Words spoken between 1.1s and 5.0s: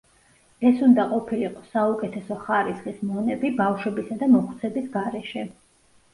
ყოფილიყო საუკეთესო ხარისხის მონები, ბავშვებისა და მოხუცების